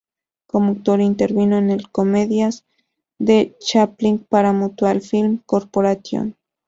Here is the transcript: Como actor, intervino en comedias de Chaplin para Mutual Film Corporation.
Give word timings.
Como 0.47 0.71
actor, 0.71 0.99
intervino 0.99 1.57
en 1.59 1.77
comedias 1.91 2.65
de 3.19 3.55
Chaplin 3.59 4.17
para 4.17 4.51
Mutual 4.51 4.99
Film 5.01 5.37
Corporation. 5.45 6.35